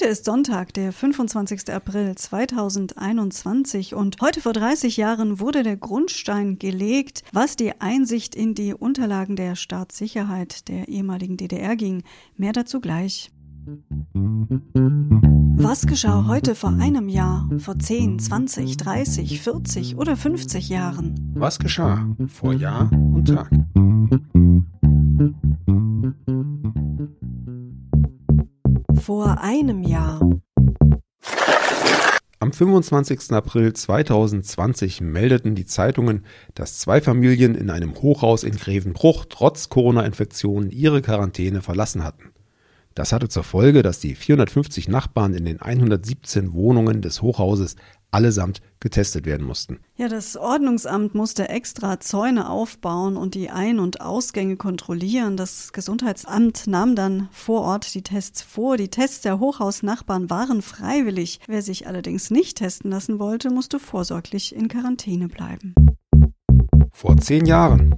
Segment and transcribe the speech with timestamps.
[0.00, 1.70] Heute ist Sonntag, der 25.
[1.70, 8.54] April 2021 und heute vor 30 Jahren wurde der Grundstein gelegt, was die Einsicht in
[8.54, 12.02] die Unterlagen der Staatssicherheit der ehemaligen DDR ging.
[12.38, 13.30] Mehr dazu gleich.
[15.58, 21.30] Was geschah heute vor einem Jahr, vor 10, 20, 30, 40 oder 50 Jahren?
[21.34, 23.50] Was geschah vor Jahr und Tag?
[29.10, 30.20] Vor einem Jahr.
[32.38, 33.32] Am 25.
[33.32, 36.24] April 2020 meldeten die Zeitungen,
[36.54, 42.30] dass zwei Familien in einem Hochhaus in Grevenbruch trotz Corona-Infektionen ihre Quarantäne verlassen hatten.
[42.94, 47.74] Das hatte zur Folge, dass die 450 Nachbarn in den 117 Wohnungen des Hochhauses
[48.10, 49.80] allesamt getestet werden mussten.
[49.96, 55.36] Ja, das Ordnungsamt musste extra Zäune aufbauen und die Ein- und Ausgänge kontrollieren.
[55.36, 58.76] Das Gesundheitsamt nahm dann vor Ort die Tests vor.
[58.76, 61.40] Die Tests der Hochhausnachbarn waren freiwillig.
[61.46, 65.74] Wer sich allerdings nicht testen lassen wollte, musste vorsorglich in Quarantäne bleiben.
[66.92, 67.94] Vor zehn Jahren.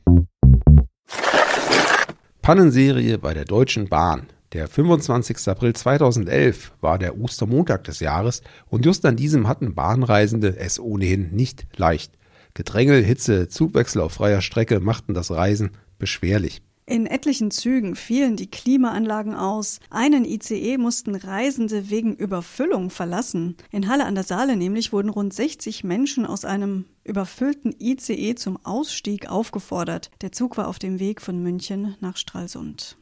[2.42, 4.26] Pannenserie bei der Deutschen Bahn.
[4.52, 5.48] Der 25.
[5.48, 11.30] April 2011 war der Ostermontag des Jahres und just an diesem hatten Bahnreisende es ohnehin
[11.30, 12.12] nicht leicht.
[12.52, 16.60] Gedrängel, Hitze, Zugwechsel auf freier Strecke machten das Reisen beschwerlich.
[16.84, 19.78] In etlichen Zügen fielen die Klimaanlagen aus.
[19.88, 23.56] Einen ICE mussten Reisende wegen Überfüllung verlassen.
[23.70, 28.58] In Halle an der Saale nämlich wurden rund 60 Menschen aus einem überfüllten ICE zum
[28.66, 30.10] Ausstieg aufgefordert.
[30.20, 32.98] Der Zug war auf dem Weg von München nach Stralsund.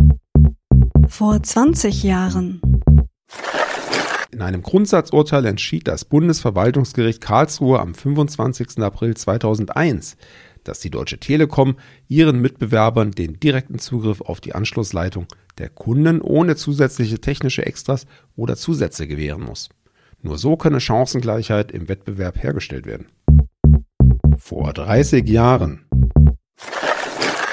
[1.10, 2.62] Vor 20 Jahren.
[4.30, 8.78] In einem Grundsatzurteil entschied das Bundesverwaltungsgericht Karlsruhe am 25.
[8.78, 10.16] April 2001,
[10.64, 11.76] dass die Deutsche Telekom
[12.08, 15.26] ihren Mitbewerbern den direkten Zugriff auf die Anschlussleitung
[15.58, 19.68] der Kunden ohne zusätzliche technische Extras oder Zusätze gewähren muss.
[20.22, 23.08] Nur so könne Chancengleichheit im Wettbewerb hergestellt werden.
[24.38, 25.89] Vor 30 Jahren.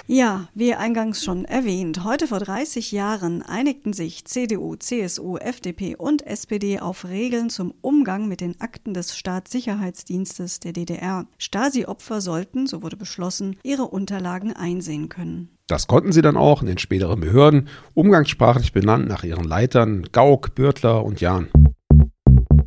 [0.09, 6.25] Ja, wie eingangs schon erwähnt, heute vor 30 Jahren einigten sich CDU, CSU, FDP und
[6.25, 11.25] SPD auf Regeln zum Umgang mit den Akten des Staatssicherheitsdienstes der DDR.
[11.37, 15.49] Stasi-Opfer sollten, so wurde beschlossen, ihre Unterlagen einsehen können.
[15.67, 20.55] Das konnten sie dann auch in den späteren Behörden, umgangssprachlich benannt nach ihren Leitern Gauck,
[20.55, 21.49] Bürtler und Jahn.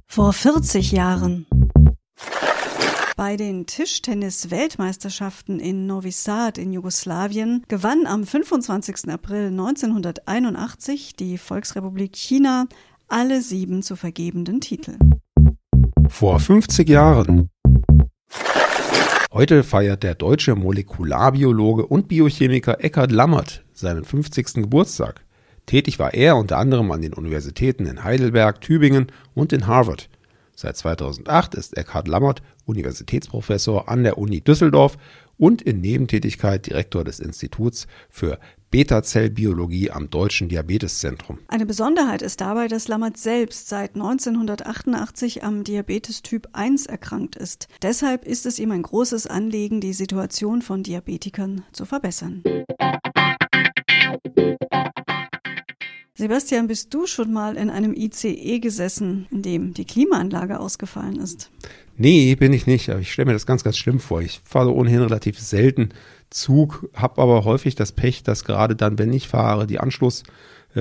[0.07, 1.47] Vor 40 Jahren.
[3.21, 9.11] Bei den Tischtennis-Weltmeisterschaften in Novi Sad in Jugoslawien gewann am 25.
[9.11, 12.67] April 1981 die Volksrepublik China
[13.09, 14.97] alle sieben zu vergebenden Titel.
[16.09, 17.51] Vor 50 Jahren.
[19.31, 24.55] Heute feiert der deutsche Molekularbiologe und Biochemiker Eckhard Lammert seinen 50.
[24.55, 25.27] Geburtstag.
[25.67, 30.09] Tätig war er unter anderem an den Universitäten in Heidelberg, Tübingen und in Harvard.
[30.61, 34.99] Seit 2008 ist Eckhard Lammert Universitätsprofessor an der Uni Düsseldorf
[35.39, 38.39] und in Nebentätigkeit Direktor des Instituts für
[38.71, 41.39] Beta-Zellbiologie am Deutschen Diabeteszentrum.
[41.49, 47.69] Eine Besonderheit ist dabei, dass Lammert selbst seit 1988 am Diabetes Typ 1 erkrankt ist.
[47.81, 52.43] Deshalb ist es ihm ein großes Anliegen, die Situation von Diabetikern zu verbessern.
[56.21, 61.51] Sebastian, bist du schon mal in einem ICE gesessen, in dem die Klimaanlage ausgefallen ist?
[61.97, 64.21] Nee, bin ich nicht, aber ich stelle mir das ganz, ganz schlimm vor.
[64.21, 65.95] Ich fahre ohnehin relativ selten
[66.29, 70.25] Zug, habe aber häufig das Pech, dass gerade dann, wenn ich fahre, die Anschluss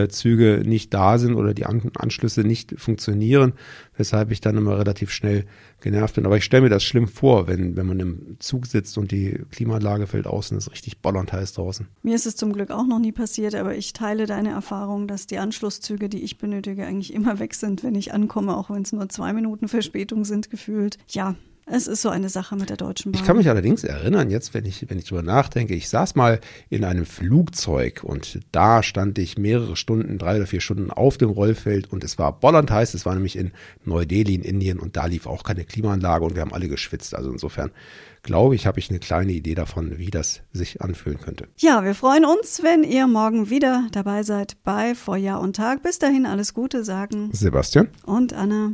[0.10, 3.54] Züge nicht da sind oder die An Anschlüsse nicht funktionieren,
[3.98, 5.46] weshalb ich dann immer relativ schnell
[5.82, 6.26] genervt bin.
[6.26, 9.40] Aber ich stelle mir das schlimm vor, wenn, wenn man im Zug sitzt und die
[9.52, 11.88] Klimaanlage fällt aus und es ist richtig bollernd heiß draußen.
[12.04, 15.28] Mir ist es zum Glück auch noch nie passiert, aber ich teile deine Erfahrung, dass
[15.28, 18.92] die Anschlusszüge, die ich benötige, eigentlich immer weg sind, wenn ich ankomme, auch wenn es
[18.92, 20.98] nur zwei Minuten Verspätung sind, gefühlt.
[21.08, 21.36] Ja,
[21.72, 23.22] es ist so eine Sache mit der Deutschen Bahn.
[23.22, 26.40] Ich kann mich allerdings erinnern, jetzt, wenn ich, wenn ich drüber nachdenke, ich saß mal
[26.70, 31.30] in einem Flugzeug und da stand ich mehrere Stunden, drei oder vier Stunden auf dem
[31.30, 32.94] Rollfeld und es war bollernd heiß.
[32.94, 33.52] Es war nämlich in
[33.86, 37.16] Neu-Delhi in Indien und da lief auch keine Klimaanlage und wir haben alle geschwitzt.
[37.16, 37.72] Also insofern
[38.24, 41.48] glaube ich, habe ich eine kleine Idee davon, wie das sich anfühlen könnte.
[41.58, 45.84] Ja, wir freuen uns, wenn ihr morgen wieder dabei seid bei Vor Jahr und Tag.
[45.84, 48.74] Bis dahin alles Gute sagen Sebastian und Anna.